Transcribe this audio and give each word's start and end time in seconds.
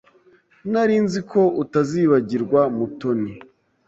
Nari 0.71 0.95
nzi 1.05 1.19
ko 1.31 1.41
utazibagirwa 1.63 2.61
Mutoni. 2.75 3.31